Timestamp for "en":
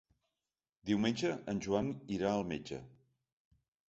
1.53-1.61